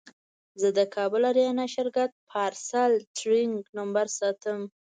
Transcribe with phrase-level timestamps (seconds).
[0.61, 4.59] زه د کابل اریانا شرکت پارسل ټرېک نمبر ساتم.